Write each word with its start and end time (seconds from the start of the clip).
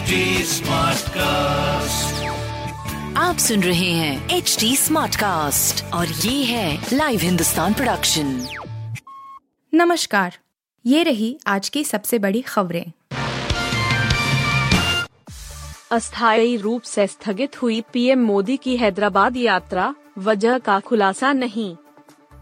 HD 0.00 0.18
Smartcast. 0.44 2.12
आप 3.16 3.36
सुन 3.38 3.62
रहे 3.62 3.90
हैं 3.90 4.28
एच 4.30 4.56
डी 4.60 4.76
स्मार्ट 4.76 5.16
कास्ट 5.16 5.84
और 5.94 6.06
ये 6.06 6.44
है 6.44 6.86
लाइव 6.92 7.20
हिंदुस्तान 7.20 7.74
प्रोडक्शन 7.74 8.46
नमस्कार 9.74 10.38
ये 10.86 11.02
रही 11.02 11.38
आज 11.46 11.68
की 11.68 11.84
सबसे 11.84 12.18
बड़ी 12.18 12.40
खबरें। 12.40 12.92
अस्थायी 15.90 16.56
रूप 16.56 16.82
से 16.82 17.06
स्थगित 17.06 17.62
हुई 17.62 17.80
पीएम 17.92 18.24
मोदी 18.24 18.56
की 18.56 18.76
हैदराबाद 18.76 19.36
यात्रा 19.36 19.94
वजह 20.18 20.58
का 20.58 20.80
खुलासा 20.80 21.32
नहीं। 21.32 21.74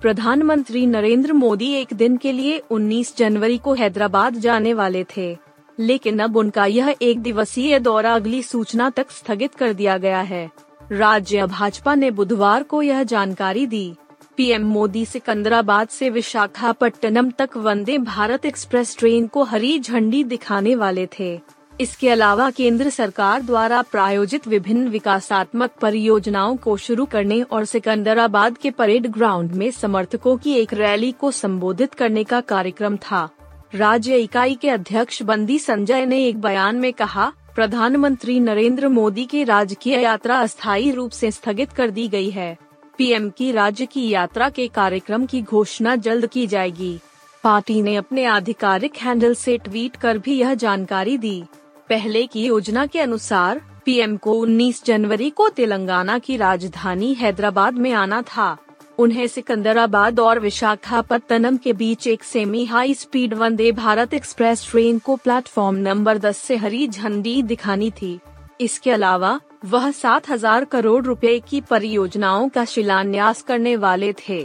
प्रधानमंत्री 0.03 0.87
नरेंद्र 0.87 1.33
मोदी 1.33 1.73
एक 1.73 1.95
दिन 1.95 2.17
के 2.17 2.33
लिए 2.33 2.63
19 2.71 3.17
जनवरी 3.17 3.59
को 3.59 3.75
हैदराबाद 3.75 4.35
जाने 4.35 4.75
वाले 4.75 5.05
थे। 5.17 5.48
लेकिन 5.79 6.19
अब 6.19 6.37
उनका 6.37 6.67
यह 6.67 6.95
एक 7.03 7.21
दिवसीय 7.21 7.79
दौरा 7.79 8.15
अगली 8.15 8.43
सूचना 8.43 8.91
तक 8.91 9.11
स्थगित 9.11 9.55
कर 9.55 9.73
दिया 9.73 9.99
गया 9.99 10.21
है। 10.21 10.51
राज्य 10.93 11.47
भाजपा 11.47 11.95
ने 11.95 12.11
बुधवार 12.11 12.63
को 12.63 12.83
यह 12.83 13.03
जानकारी 13.03 13.67
दी। 13.67 13.95
पीएम 14.37 14.67
मोदी 14.67 15.05
सिकंदराबाद 15.05 15.89
से 15.89 16.11
विशाखापट्टनम 16.11 17.31
तक 17.31 17.57
वंदे 17.57 17.99
भारत 17.99 18.45
एक्सप्रेस 18.47 18.97
ट्रेन 18.99 19.27
को 19.27 19.43
हरी 19.43 19.79
झंडी 19.79 20.25
दिखाने 20.25 20.75
वाले 20.75 21.09
थे। 21.19 21.41
इसके 21.81 22.09
अलावा 22.11 22.51
केंद्र 22.51 22.91
सरकार 22.91 23.43
द्वारा 23.43 23.83
प्रायोजित 23.83 24.47
विभिन्न 24.49 24.89
विकासात्मक 24.89 25.71
परियोजनाओं 25.81 26.57
को 26.57 26.77
शुरू 26.77 27.05
करने 27.05 27.43
और 27.43 27.65
सिकंदराबाद 27.65 28.59
के 28.59 28.71
परेड 28.71 29.07
ग्राउंड 29.07 29.53
में 29.53 29.71
समर्थकों 29.71 30.37
की 30.37 30.55
एक 30.55 30.75
रैली 30.75 31.13
को 31.13 31.31
संबोधित 31.31 31.95
करने 31.95 32.25
का 32.25 32.41
कार्यक्रम 32.41 32.97
था। 32.97 33.29
राज्य 33.75 34.17
इकाई 34.17 34.55
के 34.55 34.69
अध्यक्ष 34.71 35.23
बंदी 35.23 35.59
संजय 35.59 36.07
ने 36.07 36.25
एक 36.25 36.41
बयान 36.41 36.77
में 36.77 36.93
कहा, 36.93 37.33
प्रधानमंत्री 37.55 38.41
नरेंद्र 38.41 38.89
मोदी 38.89 39.25
की 39.25 39.45
राजकीय 39.45 40.01
यात्रा 40.01 40.41
अस्थायी 40.41 40.91
रूप 40.91 41.11
से 41.11 41.31
स्थगित 41.31 41.73
कर 41.73 41.91
दी 41.91 42.09
गई 42.09 42.31
है। 42.31 42.57
पीएम 42.99 43.31
की 43.31 43.53
राज्य 43.53 43.87
की 43.87 44.09
यात्रा 44.09 44.49
के 44.49 44.69
कार्यक्रम 44.69 45.27
की 45.27 45.43
घोषणा 45.43 45.97
जल्द 45.97 46.27
की 46.27 46.47
जाएगी। 46.47 46.99
पार्टी 47.45 47.83
ने 47.83 47.97
अपने 47.97 48.25
आधिकारिक 48.25 48.97
हैंडल 48.97 49.35
से 49.35 49.59
ट्वीट 49.59 49.97
कर 49.97 50.19
भी 50.19 50.39
यह 50.39 50.55
जानकारी 50.55 51.19
दी। 51.19 51.45
पहले 51.89 52.27
की 52.27 52.47
योजना 52.47 52.87
के 52.87 53.01
अनुसार, 53.01 53.61
पीएम 53.85 54.17
को 54.17 54.33
19 54.33 54.85
जनवरी 54.85 55.31
को 55.31 55.49
तेलंगाना 55.49 56.19
की 56.19 56.37
राजधानी 56.37 57.15
हैदराबाद 57.15 57.75
में 57.75 57.93
आना 57.93 58.23
था। 58.23 58.57
उन्हें 58.99 59.27
सिकंदराबाद 59.27 60.21
और 60.21 60.39
विशाखापत्तनम 60.39 61.57
के 61.57 61.73
बीच 61.73 62.07
एक 62.07 62.25
semi 62.25 62.65
high 62.65 62.95
speed 62.95 63.35
Vande 63.35 63.71
Bharat 63.73 64.15
express 64.15 64.67
train 64.71 64.99
को 64.99 65.17
प्लेटफॉर्म 65.17 65.77
नंबर 65.77 66.19
10 66.19 66.37
से 66.37 66.57
हरी 66.57 66.89
झंडी 66.89 67.43
दिखानी 67.43 67.91
थी। 67.91 68.19
इसके 68.61 68.91
अलावा, 68.91 69.39
वह 69.65 69.91
सात 69.91 70.29
हज़ार 70.31 70.65
करोड़ 70.65 71.05
रुपए 71.05 71.39
की 71.41 71.61
परियोजनाओं 71.61 72.49
का 72.49 72.65
शिलान्यास 72.65 73.43
करने 73.43 73.77
वाले 73.77 74.13
थे। 74.13 74.43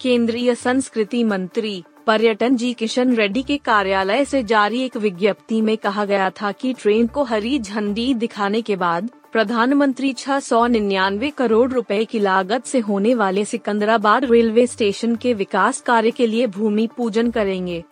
केंद्रीय 0.00 0.54
संस्कृति 0.54 1.24
मंत्री, 1.24 1.82
पर्यटन 2.06 2.56
जी 2.56 2.72
किशन 2.72 3.14
रेड्डी 3.14 3.42
के 3.42 3.56
कार्यालय 3.56 4.24
से 4.24 4.42
जारी 4.42 4.82
एक 4.82 4.96
विज्ञप्ति 4.96 5.60
में 5.60 5.76
कहा 5.76 6.04
गया 6.04 6.30
था 6.30 6.52
कि 6.52 6.72
ट्रेन 6.72 7.06
को 7.06 7.22
हरी 7.24 7.58
झंडी 7.58 8.12
दिखाने 8.14 8.62
के 8.62 8.76
बाद 8.76 9.10
प्रधानमंत्री 9.36 10.12
छह 10.12 10.38
सौ 10.40 10.66
निन्यानवे 10.66 11.28
करोड़ 11.30 11.70
रुपए 11.72 12.04
की 12.04 12.18
लागत 12.18 12.66
से 12.66 12.78
होने 12.78 13.12
वाले 13.14 13.44
सिकंदराबाद 13.44 14.24
रेलवे 14.24 14.66
स्टेशन 14.66 15.16
के 15.16 15.34
विकास 15.34 15.80
कार्य 15.80 16.10
के 16.10 16.26
लिए 16.26 16.46
भूमि 16.46 16.86
पूजन 16.96 17.30
करेंगे। 17.30 17.82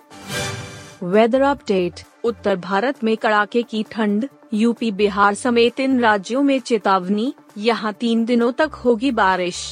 वेदर 1.04 1.42
अपडेट 1.42 2.00
उत्तर 2.24 2.56
भारत 2.56 3.04
में 3.04 3.16
कड़ाके 3.16 3.62
की 3.62 3.84
ठंड, 3.90 4.26
यूपी, 4.54 4.90
बिहार 4.92 5.34
समेत 5.34 5.80
इन 5.80 6.00
राज्यों 6.00 6.42
में 6.42 6.58
चेतावनी, 6.60 7.32
यहाँ 7.58 7.92
तीन 7.92 8.24
दिनों 8.24 8.50
तक 8.52 8.80
होगी 8.84 9.10
बारिश। 9.12 9.62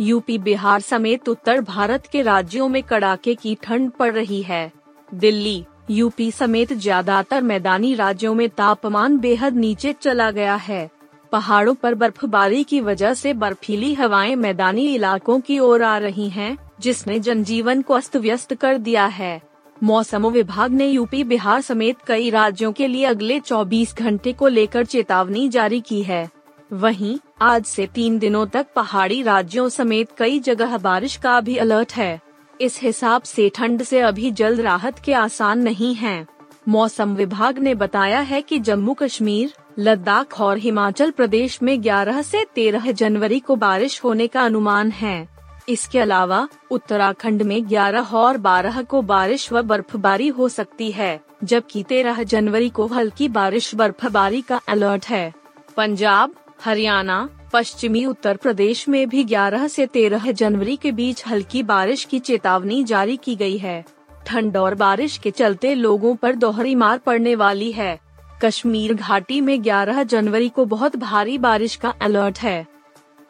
यूपी, 0.00 0.38
बिहार 0.40 0.80
समेत 0.80 1.28
उत्तर 1.28 1.60
भारत 1.60 2.06
के 2.06 2.22
राज्यों 2.22 2.68
में 2.68 2.82
कड़ाके 2.82 3.34
की 3.34 3.56
ठंड 3.62 3.90
पड़ 3.90 4.12
रही 4.12 4.42
है। 4.42 4.70
दिल्ली, 5.12 5.64
यूपी 5.90 6.30
समेत 6.30 6.72
ज़्यादातर 6.72 7.42
मैदानी 7.42 7.94
राज्यों 7.94 8.34
में 8.34 8.48
तापमान 8.48 9.18
बेहद 9.18 9.56
नीचे 9.56 9.92
चला 9.92 10.30
गया 10.30 10.54
है। 10.56 10.88
पहाड़ों 11.32 11.74
पर 11.74 11.94
बर्फबारी 11.94 12.64
की 12.64 12.80
वजह 12.80 13.14
से 13.14 13.32
बर्फीली 13.32 13.94
हवाएँ 13.94 14.34
मैदानी 14.34 14.94
इलाकों 14.94 15.40
की 15.40 15.58
ओर 15.58 15.82
आ 15.82 15.98
रही 15.98 16.28
हैं, 16.28 16.58
जिसने 16.80 17.18
जनजीवन 17.20 17.82
को 17.82 17.94
अस्त 17.94 18.16
व्यस्त 18.16 18.54
कर 18.54 18.78
दिया 18.78 19.06
है। 19.06 19.42
मौसम 19.82 20.26
विभाग 20.26 20.70
ने 20.70 20.86
यूपी 20.86 21.24
बिहार 21.24 21.60
समेत 21.60 21.96
कई 22.06 22.30
राज्यों 22.30 22.72
के 22.72 22.86
लिए 22.86 23.04
अगले 23.04 23.40
24 23.40 23.96
घंटे 23.96 24.32
को 24.32 24.48
लेकर 24.48 24.84
चेतावनी 24.84 25.48
जारी 25.48 25.80
की 25.80 26.02
है। 26.02 26.30
वहीं 26.72 27.18
आज 27.42 27.64
से 27.64 27.86
तीन 27.86 28.18
दिनों 28.18 28.46
तक 28.46 28.66
पहाड़ी 28.76 29.22
राज्यों 29.22 29.68
समेत 29.68 30.08
कई 30.18 30.38
जगह 30.38 30.78
बारिश 30.78 31.16
का 31.16 31.40
भी 31.40 31.56
अलर्ट 31.56 31.92
है। 31.92 32.20
इस 32.60 32.80
हिसाब 32.82 33.22
से 33.22 33.48
ठंड 33.54 33.82
से 33.82 34.00
अभी 34.00 34.30
जल्द 34.30 34.60
राहत 34.60 34.98
के 34.98 35.12
आसान 35.12 35.58
नहीं 35.58 35.94
हैं। 35.94 36.26
मौसम 36.68 37.14
विभाग 37.14 37.58
ने 37.58 37.74
बताया 37.74 38.20
है 38.20 38.42
कि 38.42 38.58
जम्मू 38.58 38.94
कश्मीर 38.94 39.52
लद्दाख 39.78 40.40
और 40.40 40.58
हिमाचल 40.58 41.10
प्रदेश 41.10 41.62
में 41.62 41.82
11 41.82 42.22
से 42.22 42.44
13 42.54 42.92
जनवरी 42.92 43.40
को 43.40 43.56
बारिश 43.56 44.04
होने 44.04 44.26
का 44.26 44.40
अनुमान 44.40 44.90
है। 44.90 45.28
इसके 45.68 45.98
अलावा, 45.98 46.48
उत्तराखंड 46.70 47.42
में 47.42 47.68
11 47.68 48.14
और 48.14 48.36
12 48.36 48.82
को 48.82 49.02
बारिश 49.02 49.52
व 49.52 49.62
बर्फबारी 49.62 50.28
हो 50.28 50.48
सकती 50.48 50.90
है, 50.90 51.20
जबकि 51.44 51.82
13 51.82 52.22
जनवरी 52.22 52.68
को 52.68 52.86
हल्की 52.86 53.28
बारिश 53.28 53.74
बर्फबारी 53.74 54.42
का 54.42 54.60
अलर्ट 54.68 55.06
है। 55.06 55.34
पंजाब, 55.76 56.34
हरियाणा, 56.64 57.28
पश्चिमी 57.52 58.06
उत्तर 58.06 58.36
प्रदेश 58.36 58.88
में 58.88 59.08
भी 59.08 59.24
11 59.24 59.68
से 59.68 59.86
13 59.86 60.30
जनवरी 60.30 60.76
के 60.76 60.92
बीच 60.92 61.26
हल्की 61.26 61.62
बारिश 61.62 62.04
की 62.04 62.18
चेतावनी 62.18 62.84
जारी 62.84 63.16
की 63.16 63.36
गई 63.36 63.56
है। 63.56 63.84
ठंड 64.26 64.56
और 64.56 64.74
बारिश 64.74 65.18
के 65.18 65.30
चलते 65.30 65.74
लोगों 65.74 66.16
पर 66.16 66.34
दोहरी 66.34 66.74
मार 66.74 66.98
पड़ने 66.98 67.34
वाली 67.34 67.72
है। 67.72 68.05
कश्मीर 68.42 68.94
घाटी 68.94 69.40
में 69.40 69.62
11 69.62 70.02
जनवरी 70.02 70.48
को 70.48 70.64
बहुत 70.64 70.96
भारी 70.96 71.38
बारिश 71.38 71.76
का 71.76 71.94
अलर्ट 72.02 72.38
है। 72.38 72.66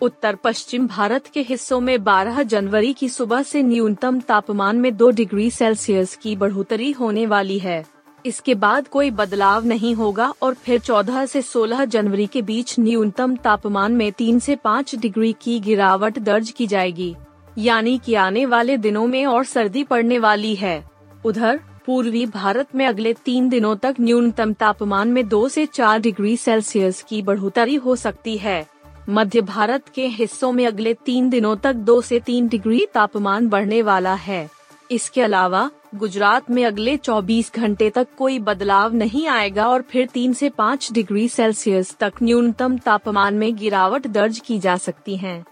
उत्तर 0.00 0.34
पश्चिम 0.34 0.86
भारत 0.86 1.26
के 1.26 1.40
हिस्सों 1.40 1.80
में 1.80 2.04
12 2.04 2.42
जनवरी 2.42 2.92
की 2.92 3.08
सुबह 3.08 3.42
से 3.42 3.62
न्यूनतम 3.62 4.20
तापमान 4.20 4.76
में 4.76 4.96
2 4.96 5.10
डिग्री 5.10 5.50
सेल्सियस 5.50 6.16
की 6.16 6.36
बढ़ोतरी 6.36 6.90
होने 6.92 7.26
वाली 7.26 7.58
है। 7.58 7.84
इसके 8.26 8.54
बाद 8.54 8.88
कोई 8.88 9.10
बदलाव 9.10 9.66
नहीं 9.66 9.94
होगा 9.94 10.32
और 10.42 10.54
फिर 10.54 10.80
14 10.80 11.26
से 11.26 11.42
16 11.42 11.84
जनवरी 11.84 12.26
के 12.26 12.42
बीच 12.42 12.78
न्यूनतम 12.78 13.36
तापमान 13.36 13.92
में 13.92 14.12
3 14.12 14.38
से 14.38 14.56
5 14.56 14.94
डिग्री 14.94 15.34
की 15.42 15.60
गिरावट 15.60 16.18
दर्ज 16.18 16.50
की 16.50 16.66
जाएगी। 16.66 17.14
यानी 17.58 17.98
कि 17.98 18.14
आने 18.14 18.46
वाले 18.46 18.76
दिनों 18.76 19.06
में 19.06 19.26
और 19.26 19.44
सर्दी 19.44 19.84
पड़ने 19.84 20.18
वाली 20.18 20.54
है। 20.54 20.90
उधर 21.24 21.60
पूर्वी 21.86 22.26
भारत 22.26 22.66
में 22.74 22.86
अगले 22.86 23.12
तीन 23.12 23.48
दिनों 23.48 23.76
तक 23.76 23.96
न्यूनतम 24.00 24.52
तापमान 24.52 25.08
में 25.08 25.28
दो 25.28 25.48
से 25.48 25.66
चार 25.66 25.98
डिग्री 26.00 26.36
सेल्सियस 26.36 27.02
की 27.02 27.22
बढ़ोतरी 27.22 27.74
हो 27.74 27.96
सकती 27.96 28.36
है। 28.36 28.66
मध्य 29.08 29.40
भारत 29.40 29.82
के 29.94 30.06
हिस्सों 30.06 30.52
में 30.52 30.66
अगले 30.66 30.94
तीन 30.94 31.30
दिनों 31.30 31.56
तक 31.56 31.72
दो 31.72 32.00
से 32.00 32.20
तीन 32.20 32.48
डिग्री 32.48 32.86
तापमान 32.94 33.48
बढ़ने 33.48 33.82
वाला 33.82 34.14
है। 34.14 34.50
इसके 34.90 35.22
अलावा, 35.22 35.70
गुजरात 35.94 36.50
में 36.50 36.64
अगले 36.64 36.96
24 36.96 37.52
घंटे 37.54 37.90
तक 37.90 38.08
कोई 38.18 38.38
बदलाव 38.38 38.94
नहीं 38.94 39.28
आएगा 39.28 39.68
और 39.68 39.82
फिर 39.82 40.06
तीन 40.06 40.32
से 40.32 40.48
पाँच 40.48 40.92
डिग्री 40.92 41.28
सेल्सियस 41.28 41.96
तक 42.00 42.12
न्यूनतम 42.22 42.78
तापमान 42.78 43.34
में 43.34 43.56
गिरावट 43.56 44.06
दर्ज 44.06 44.38
की 44.38 44.58
जा 44.58 44.76
सकती 44.76 45.16
है। 45.16 45.44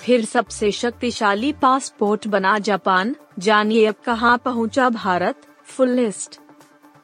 फिर 0.00 0.24
सबसे 0.24 0.70
शक्तिशाली 0.72 1.52
पासपोर्ट 1.52 2.26
बना 2.26 2.58
जापान। 2.58 3.14
जानिए 3.38 3.86
अब 3.86 3.94
कहाँ 4.04 4.38
पहुँचा 4.38 4.88
भारत? 4.88 5.34
फुल 5.64 5.88
लिस्ट 5.88 6.38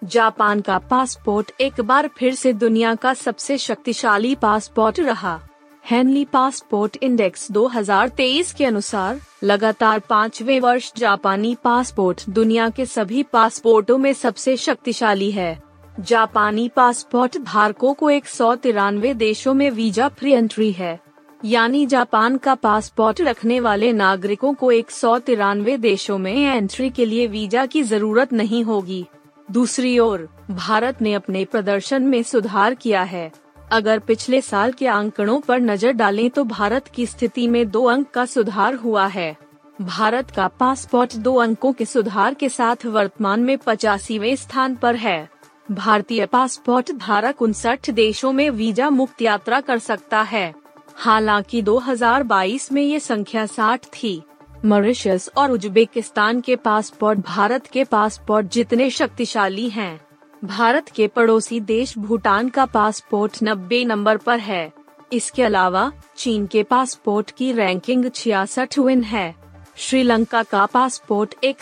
जापान 0.05 0.61
का 0.61 0.79
पासपोर्ट 0.79 1.51
एक 1.61 1.81
बार 1.81 2.09
फिर 2.19 2.35
से 2.35 2.53
दुनिया 2.53 2.95
का 2.95 3.15
सबसे 3.15 3.59
शक्तिशाली 3.59 4.35
पासपोर्ट 4.35 5.01
रहा। 5.01 5.41
हेनली 5.85 6.25
पासपोर्ट 6.25 6.97
इंडेक्स 7.03 7.51
2023 7.53 8.53
के 8.53 8.65
अनुसार, 8.65 9.21
लगातार 9.45 9.99
पाँचवे 9.99 10.61
वर्ष 10.61 10.93
जापानी 10.97 11.57
पासपोर्ट 11.65 12.29
दुनिया 12.29 12.69
के 12.69 12.87
सभी 12.87 13.23
पासपोर्टों 13.23 13.99
में 13.99 14.13
सबसे 14.13 14.57
शक्तिशाली 14.57 15.31
है। 15.31 15.63
जापानी 16.01 16.69
पासपोर्ट 16.69 17.39
धारकों 17.39 17.95
को 17.95 18.11
एक 18.11 18.27
सौ 18.27 18.55
तिरानवे 18.55 19.15
देशों 19.15 19.55
में 19.55 19.71
वीज़ा 19.71 20.09
फ्री 20.09 20.33
एंट्री 20.33 20.73
है। 20.73 21.06
यानी 21.41 21.85
जापान 21.87 22.37
का 22.37 22.55
पासपोर्ट 22.55 23.21
रखने 23.21 23.59
वाले 23.61 23.93
नागरिकों 23.93 24.53
को 24.55 24.71
एक 24.73 24.91
सौ 24.91 25.19
तिरानवे 25.19 25.77
देशों 25.79 26.17
में 26.19 26.35
एंट्री 26.35 26.91
के 26.91 27.05
लिए 27.05 27.27
वीज़ा 27.27 27.65
की 27.67 27.83
ज़रूरत 27.83 28.33
नहीं 28.33 28.63
होगी। 28.65 29.05
दूसरी 29.49 29.99
ओर, 29.99 30.29
भारत 30.51 31.03
ने 31.03 31.13
अपने 31.15 31.45
प्रदर्शन 31.45 32.03
में 32.03 32.23
सुधार 32.23 32.75
किया 32.75 33.03
है। 33.03 33.31
अगर 33.73 33.99
पिछले 33.99 34.41
साल 34.41 34.73
के 34.73 34.87
आंकड़ों 34.87 35.41
पर 35.41 35.61
नज़र 35.61 35.93
डालें 35.93 36.29
तो 36.31 36.45
भारत 36.45 36.89
की 36.89 37.07
स्थिति 37.07 37.47
में 37.49 37.69
दो 37.71 37.85
अंक 37.85 38.11
का 38.11 38.25
सुधार 38.27 38.75
हुआ 38.75 39.07
है। 39.07 39.37
भारत 39.77 40.31
का 40.31 40.49
पासपोर्ट 40.51 41.17
दो 41.17 41.35
अंकों 41.35 41.73
के 41.73 41.85
सुधार 41.85 42.35
के 42.35 42.49
साथ 42.49 42.87
वर्तमान 42.87 43.41
में 43.41 43.57
पचासीवे 43.59 44.37
स्थान 44.37 44.75
पर 44.75 44.97
है। 44.97 45.29
भारतीय 45.71 46.27
पासपोर्ट 46.27 46.93
धारक 46.99 47.43
उनसठ 47.43 47.91
देशों 47.91 48.33
में 48.33 48.49
वीज़ा 48.51 48.91
मुक्त 48.91 49.23
यात्रा 49.23 49.61
कर 49.61 49.79
सकता 49.79 50.23
है। 50.23 50.55
हालाँकि 50.99 51.63
2022 51.63 52.73
में 52.73 52.83
ये 52.83 53.01
संख्या 53.01 53.47
60 53.47 53.85
थी। 53.85 54.23
मॉरिशस 54.65 55.31
और 55.37 55.51
उज्बेकिस्तान 55.51 56.41
के 56.41 56.57
पासपोर्ट 56.57 57.19
भारत 57.19 57.67
के 57.67 57.85
पासपोर्ट 57.85 58.47
जितने 58.47 58.91
शक्तिशाली 58.91 59.69
हैं। 59.69 60.01
भारत 60.45 60.89
के 60.89 61.09
पड़ोसी 61.09 61.61
देश 61.61 61.99
भूटान 61.99 62.49
का 62.49 62.67
पासपोर्ट 62.67 63.43
90 63.43 63.85
नंबर 63.85 64.17
पर 64.17 64.39
है। 64.39 64.73
इसके 65.13 65.43
अलावा, 65.43 65.93
चीन 66.17 66.47
के 66.47 66.63
पासपोर्ट 66.63 67.31
की 67.31 67.53
रैंकिंग 67.53 68.11
छियासठ 68.15 68.79
विन 68.79 69.03
है। 69.03 69.35
श्रीलंका 69.77 70.43
का 70.43 70.67
पासपोर्ट 70.67 71.35
एक 71.45 71.57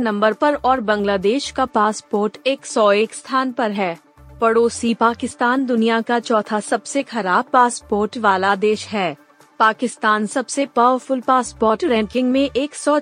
नंबर 0.00 0.32
पर 0.32 0.54
और 0.54 0.80
बांग्लादेश 0.80 1.50
का 1.50 1.64
पासपोर्ट 1.64 2.38
एक 2.46 2.66
सौ 2.66 2.92
एक 2.92 3.14
स्थान 3.14 3.52
पर 3.52 3.70
है। 3.70 4.05
पड़ोसी 4.40 4.94
पाकिस्तान 4.94 5.66
दुनिया 5.66 6.00
का 6.00 6.18
चौथा 6.20 6.60
सबसे 6.60 7.02
खराब 7.02 7.44
पासपोर्ट 7.52 8.18
वाला 8.18 8.54
देश 8.54 8.86
है। 8.86 9.16
पाकिस्तान 9.58 10.26
सबसे 10.26 10.66
पावरफुल 10.66 11.20
पासपोर्ट 11.20 11.84
रैंकिंग 11.84 12.30
में 12.30 12.50
एक 12.56 12.74
सौ 12.74 13.00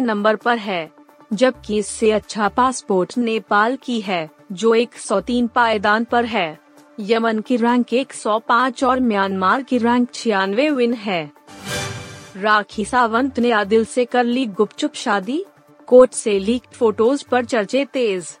नंबर 0.00 0.36
पर 0.36 0.58
है, 0.58 0.90
जबकि 1.32 1.76
इससे 1.76 2.10
अच्छा 2.10 2.48
पासपोर्ट 2.48 3.18
नेपाल 3.18 3.76
की 3.76 4.00
है, 4.00 4.30
जो 4.52 4.74
103 4.74 5.46
पायदान 5.46 6.04
पर 6.04 6.24
है। 6.24 6.58
यमन 7.00 7.40
की 7.40 7.56
रैंक 7.56 7.92
105 7.92 8.84
और 8.84 9.00
म्यांमार 9.00 9.62
की 9.62 9.78
रैंक 9.78 10.08
छियानवे 10.14 10.70
विन 10.70 10.94
है। 10.94 11.32
राखी 12.36 12.84
सावंत 12.84 13.38
ने 13.38 13.50
आदिल 13.50 13.84
से 13.84 14.04
कर 14.04 14.24
ली 14.24 14.46
गुपचुप 14.46 14.94
शादी, 14.94 15.44
कोर्ट 15.86 16.12
से 16.12 16.38
लीक 16.38 16.62
फ़ोटोज़ 16.72 17.24
पर 17.30 17.44
चर्चे 17.44 17.84
तेज। 17.84 18.38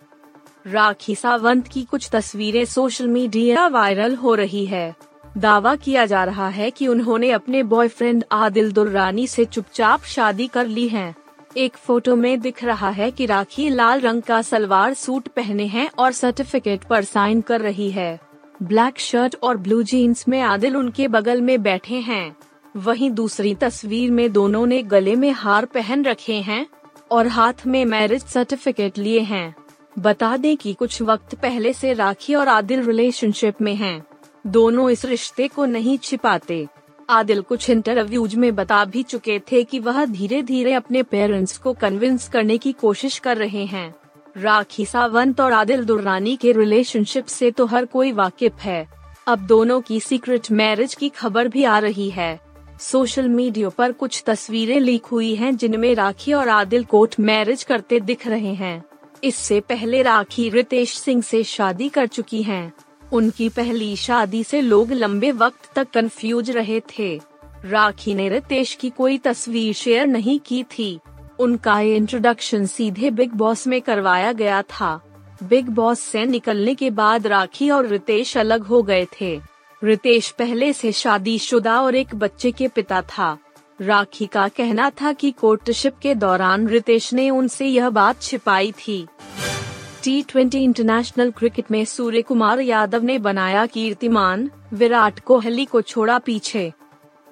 राखी 0.66 1.14
सावंत 1.14 1.68
की 1.68 1.82
कुछ 1.82 2.08
तस्वीरें 2.12 2.64
सोशल 2.64 3.06
मीडिया 3.08 3.66
वायरल 3.66 4.14
हो 4.14 4.34
रही 4.34 4.66
है। 4.66 4.94
दावा 5.38 5.74
किया 5.76 6.06
जा 6.06 6.24
रहा 6.24 6.48
है 6.48 6.70
कि 6.70 6.86
उन्होंने 6.86 7.30
अपने 7.30 7.62
बॉयफ्रेंड 7.62 8.24
आदिल 8.32 8.72
दुर्रानी 8.72 9.26
से 9.26 9.44
चुपचाप 9.44 10.02
शादी 10.02 10.46
कर 10.46 10.66
ली 10.66 10.88
है। 10.88 11.14
एक 11.56 11.76
फ़ोटो 11.76 12.16
में 12.16 12.40
दिख 12.40 12.64
रहा 12.64 12.90
है 12.90 13.10
कि 13.10 13.26
राखी 13.26 13.68
लाल 13.68 14.00
रंग 14.00 14.22
का 14.22 14.42
सलवार 14.42 14.94
सूट 14.94 15.28
पहने 15.28 15.66
हैं 15.66 15.90
और 15.98 16.12
सर्टिफिकेट 16.12 16.84
पर 16.84 17.04
साइन 17.04 17.40
कर 17.40 17.60
रही 17.60 17.90
है। 17.90 18.20
ब्लैक 18.62 18.98
शर्ट 18.98 19.36
और 19.42 19.56
ब्लू 19.56 19.82
जीन्स 19.82 20.28
में 20.28 20.40
आदिल 20.40 20.76
उनके 20.76 21.08
बगल 21.08 21.40
में 21.40 21.62
बैठे 21.62 21.96
हैं। 22.00 22.36
वहीं 22.76 23.10
दूसरी 23.10 23.54
तस्वीर 23.54 24.10
में 24.10 24.32
दोनों 24.32 24.66
ने 24.66 24.82
गले 24.82 25.16
में 25.16 25.30
हार 25.30 25.64
पहन 25.64 26.04
रखे 26.04 26.40
हैं 26.40 26.66
और 27.10 27.26
हाथ 27.26 27.66
में 27.66 27.84
मैरिज 27.84 28.22
सर्टिफिकेट 28.22 28.98
लिए 28.98 29.20
हैं। 29.20 29.54
बता 29.98 30.36
दें 30.36 30.56
कि 30.56 30.72
कुछ 30.72 31.02
वक्त 31.02 31.34
पहले 31.34 31.72
से 31.72 31.92
राखी 31.92 32.34
और 32.34 32.48
आदिल 32.48 32.82
रिलेशनशिप 32.82 33.60
में 33.60 33.74
हैं। 33.74 34.04
दोनों 34.46 34.90
इस 34.90 35.04
रिश्ते 35.04 35.48
को 35.48 35.64
नहीं 35.64 35.98
छिपाते। 35.98 36.66
आदिल 37.10 37.40
कुछ 37.40 37.70
इंटरव्यूज़ 37.70 38.36
में 38.36 38.54
बता 38.54 38.84
भी 38.84 39.02
चुके 39.02 39.38
थे 39.52 39.64
कि 39.64 39.78
वह 39.78 40.04
धीरे 40.04 40.42
धीरे 40.42 40.72
अपने 40.72 41.02
पेरेंट्स 41.02 41.58
को 41.58 41.72
कन्विंस 41.72 42.28
करने 42.28 42.58
की 42.58 42.72
कोशिश 42.72 43.18
कर 43.18 43.36
रहे 43.36 43.64
हैं। 43.64 43.94
राखी 44.36 44.86
सावंत 44.86 45.40
और 45.40 45.52
आदिल 45.52 45.84
दुर्रानी 45.84 46.36
के 46.36 46.52
रिलेशनशिप 46.52 47.26
से 47.26 47.50
तो 47.50 47.66
हर 47.66 47.84
कोई 47.84 48.12
वाकिफ 48.12 48.54
है। 48.60 48.88
अब 49.26 49.38
दोनों 49.38 49.80
की 49.80 50.00
सीक्रेट 50.00 50.50
मैरिज 50.50 50.94
की 50.94 51.08
खबर 51.08 51.48
भी 51.48 51.64
आ 51.64 51.78
रही 51.78 52.10
है। 52.10 52.40
सोशल 52.80 53.28
मीडिया 53.28 53.68
पर 53.68 53.92
कुछ 53.92 54.22
तस्वीरें 54.26 54.80
लीक 54.80 55.04
हुई 55.04 55.34
हैं 55.34 55.56
जिनमें 55.56 55.94
राखी 55.94 56.32
और 56.32 56.48
आदिल 56.48 56.84
कोर्ट 56.84 57.20
मैरिज 57.20 57.62
करते 57.62 58.00
दिख 58.00 58.26
रहे 58.26 58.54
हैं। 58.54 58.84
इससे 59.24 59.60
पहले 59.60 60.02
राखी 60.02 60.48
रितेश 60.48 60.98
सिंह 60.98 61.22
से 61.22 61.44
शादी 61.44 61.88
कर 61.88 62.06
चुकी 62.06 62.42
हैं। 62.42 62.72
उनकी 63.12 63.48
पहली 63.48 63.96
शादी 63.96 64.44
से 64.44 64.60
लोग 64.60 64.92
लंबे 64.92 65.32
वक्त 65.32 65.72
तक 65.74 65.90
कंफ्यूज 65.90 66.50
रहे 66.50 66.80
थे। 66.80 67.20
राखी 67.64 68.14
ने 68.14 68.28
रितेश 68.28 68.74
की 68.74 68.90
कोई 68.90 69.18
तस्वीर 69.18 69.74
शेयर 69.74 70.06
नहीं 70.06 70.40
की 70.40 70.62
थी। 70.62 70.98
उनका 71.38 71.80
इंट्रोडक्शन 71.80 72.66
सीधे 72.66 73.10
बिग 73.10 73.32
बॉस 73.32 73.66
में 73.66 73.80
करवाया 73.82 74.32
गया 74.32 74.62
था। 74.62 75.00
बिग 75.42 75.68
बॉस 75.68 76.00
से 76.00 76.24
निकलने 76.24 76.74
के 76.74 76.90
बाद 76.90 77.26
राखी 77.26 77.70
और 77.70 77.86
रितेश 77.86 78.36
अलग 78.36 78.62
हो 78.62 78.82
गए 78.82 79.06
थे। 79.20 79.40
रितेश 79.84 80.30
पहले 80.30 80.72
से 80.72 80.92
शादीशुदा 80.92 81.80
और 81.82 81.94
एक 81.94 82.14
बच्चे 82.14 82.50
के 82.50 82.68
पिता 82.68 83.02
था। 83.02 83.38
राखी 83.82 84.26
का 84.26 84.46
कहना 84.48 84.88
था 85.00 85.12
कि 85.12 85.30
कोर्टशिप 85.30 85.94
के 86.02 86.14
दौरान 86.14 86.66
रितेश 86.68 87.12
ने 87.12 87.28
उनसे 87.30 87.66
यह 87.66 87.88
बात 87.90 88.20
छिपाई 88.22 88.72
थी। 88.78 89.06
टी 90.04 90.22
ट्वेंटी 90.22 90.62
इंटरनेशनल 90.64 91.30
क्रिकेट 91.30 91.70
में 91.70 91.84
सूर्य 91.84 92.22
कुमार 92.22 92.60
यादव 92.60 93.02
ने 93.02 93.18
बनाया 93.18 93.64
कीर्तिमान, 93.66 94.50
विराट 94.74 95.20
कोहली 95.20 95.64
को 95.64 95.82
छोड़ा 95.82 96.18
पीछे। 96.18 96.72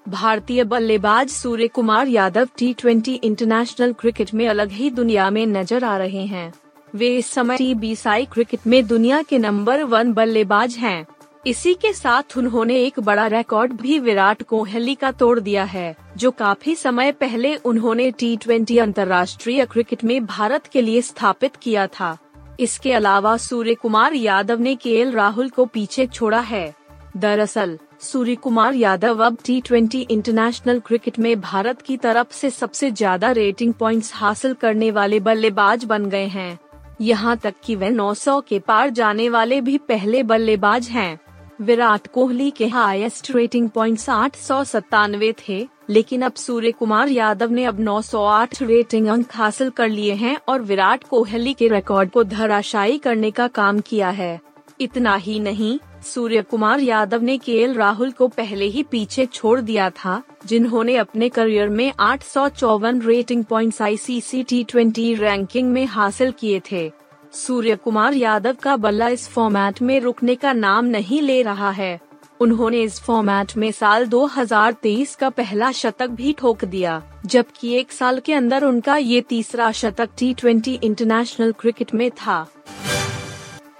भारतीय 0.07 0.65
बल्लेबाज 0.65 1.29
Surya 1.29 1.69
Kumar 1.69 2.09
Yadav 2.09 2.49
T 2.59 2.73
twenty 2.73 3.15
international 3.15 3.93
cricket 3.93 4.35
में 4.35 4.47
अलग 4.49 4.71
ही 4.71 4.91
दुनिया 4.91 5.31
में 5.31 5.47
नज़र 5.47 5.85
आ 5.85 5.97
रहे 5.97 6.25
हैं। 6.27 6.53
वे 6.95 7.17
इस 7.17 7.31
समय 7.31 7.57
टी 7.57 7.75
बीसाई 7.75 8.25
क्रिकेट 8.25 8.67
में 8.67 8.87
दुनिया 8.87 9.23
के 9.23 9.39
नंबर 9.39 9.83
वन 9.85 10.13
बल्लेबाज 10.13 10.77
हैं। 10.77 11.07
इसी 11.45 11.73
के 11.75 11.93
साथ 11.93 12.37
उन्होंने 12.37 12.75
एक 12.77 12.99
बड़ा 13.01 13.27
रिकॉर्ड 13.27 13.73
भी 13.73 13.99
विराट 13.99 14.43
कोहली 14.43 14.95
का 14.95 15.11
तोड़ 15.13 15.39
दिया 15.41 15.63
है, 15.65 15.97
जो 16.17 16.31
काफ़ी 16.31 16.75
समय 16.75 17.13
पहले 17.13 17.55
उन्होंने 17.57 18.11
टी 18.11 18.37
ट्वेंटी 18.37 18.77
अंतर्राष्ट्रीय 18.79 19.65
क्रिकेट 19.67 20.05
में 20.05 20.27
भारत 20.27 20.67
के 20.67 20.83
लिए 20.83 21.01
स्थापित 21.03 21.57
किया 21.57 21.87
था। 21.91 22.17
इसके 22.61 22.93
अलावा 22.93 23.37
सूर्य 23.37 23.75
कुमार 23.75 24.15
यादव 24.15 24.61
ने 24.61 24.75
के 24.75 25.03
राहुल 25.11 25.49
को 25.49 25.65
पीछे 25.67 26.07
छोड़ा 26.07 26.41
है। 26.41 26.75
दरअसल 27.17 27.79
सूर्य 28.01 28.35
कुमार 28.35 28.75
यादव 28.75 29.25
अब 29.25 29.39
टी 29.45 29.61
ट्वेंटी 29.61 30.01
इंटरनेशनल 30.01 30.81
क्रिकेट 30.81 31.19
में 31.19 31.41
भारत 31.41 31.83
की 31.83 31.97
तरफ़ 31.97 32.33
से 32.33 32.51
सबसे 32.51 32.91
ज़्यादा 32.91 33.31
रेटिंग 33.33 33.75
पॉइंट्स 33.75 34.13
हासिल 34.15 34.55
करने 34.55 34.91
वाले 34.91 35.21
बल्लेबाज 35.21 35.85
बन 35.85 36.07
गए 36.07 36.27
हैं। 36.27 36.59
यहाँ 37.01 37.37
तक 37.37 37.55
कि 37.65 37.75
वे 37.77 37.91
900 37.91 38.41
के 38.49 38.59
पार 38.59 38.91
जाने 38.91 39.29
वाले 39.29 39.61
भी 39.61 39.77
पहले 39.79 40.23
बल्लेबाज 40.23 40.89
हैं। 40.89 41.19
विराट 41.61 42.07
कोहली 42.07 42.51
के 42.51 42.67
हाईएस्ट 42.67 43.31
रेटिंग 43.31 43.69
पॉइंट्स 43.71 44.09
आठ 44.11 44.37
सौ 44.37 44.63
सत्तानवे 44.65 45.33
थे, 45.39 45.67
लेकिन 45.91 46.23
अब 46.23 46.35
सूर्य 46.35 46.71
कुमार 46.73 47.09
यादव 47.09 47.51
ने 47.51 47.65
अब 47.65 47.81
908 47.81 48.63
रेटिंग 48.63 49.07
अंक 49.07 49.33
हासिल 49.33 49.71
कर 49.71 49.89
लिए 49.89 50.15
हैं 50.15 50.37
और 50.49 50.63
विराट 50.63 51.05
कोहली 51.05 51.53
के 51.55 51.69
रिकॉर्ड 51.69 52.11
को 52.11 52.25
धराशायी 52.25 52.99
करने 52.99 53.31
का 53.31 53.49
काम 53.49 53.81
किया 53.81 54.11
है। 54.11 54.41
इतना 54.81 55.15
ही 55.15 55.39
नहीं 55.41 55.79
सूर्य 56.05 56.43
कुमार 56.43 56.81
यादव 56.81 57.23
ने 57.23 57.37
के 57.39 57.73
राहुल 57.73 58.11
को 58.11 58.29
पहले 58.29 58.65
ही 58.65 58.83
पीछे 58.83 59.27
छोड़ 59.27 59.61
दिया 59.61 59.91
था, 59.91 60.23
जिन्होंने 60.47 60.97
अपने 60.97 61.29
करियर 61.29 61.69
में 61.69 61.93
आठ 62.01 62.23
सौ 62.23 62.49
चौवन 62.49 63.03
rating 63.03 63.45
points 63.45 63.83
ICC 63.83 64.43
T 64.43 64.63
twenty 64.65 65.15
ranking 65.15 65.71
में 65.73 65.85
हासिल 65.87 66.31
किए 66.31 66.61
थे। 66.73 66.91
सूर्य 67.33 67.77
कुमार 67.77 68.15
यादव 68.15 68.57
का 68.63 68.77
बल्ला 68.77 69.09
इस 69.09 69.29
फॉर्मेट 69.29 69.83
में 69.83 70.01
रुकने 70.01 70.35
का 70.35 70.53
नाम 70.53 70.85
नहीं 70.85 71.23
ले 71.23 71.43
रहा 71.43 71.71
है। 71.71 72.01
उन्होंने 72.41 72.83
इस 72.83 73.01
फॉर्मेट 73.01 73.57
में 73.57 73.73
साल 73.73 74.07
2023 74.07 75.15
का 75.15 75.31
पहला 75.31 75.73
शतक 75.73 76.07
भी 76.07 76.33
ठोक 76.33 76.65
दिया, 76.65 77.03
जबकि 77.27 77.73
एक 77.75 77.93
साल 77.93 78.21
के 78.21 78.35
अंदर 78.35 78.65
उनका 78.65 78.97
ये 78.97 79.21
तीसरा 79.21 79.73
शतक 79.73 80.09
टी 80.19 80.79
इंटरनेशनल 80.83 81.53
क्रिकेट 81.53 81.95
में 81.95 82.11
था। 82.11 82.47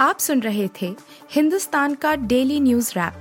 आप 0.01 0.19
सुन 0.19 0.41
रहे 0.41 0.69
थे 0.83 0.95
हिंदुस्तान 1.31 1.95
का 1.95 2.15
डेली 2.15 2.61
न्यूज़ 2.61 2.93
रैप 2.97 3.15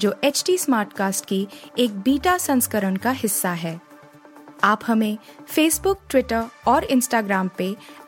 जो 0.00 0.14
एच 0.24 0.42
टी 0.46 0.58
स्मार्ट 0.58 0.92
कास्ट 0.92 1.24
की 1.24 1.46
एक 1.78 1.98
बीटा 2.00 2.38
संस्करण 2.38 2.96
का 2.96 3.10
हिस्सा 3.10 3.50
है। 3.50 3.80
आप 4.64 4.80
हमें 4.86 5.18
फेसबुक 5.48 6.00
ट्विटर 6.10 6.44
और 6.66 6.84
इंस्टाग्राम 6.84 7.50
पे 7.58 7.76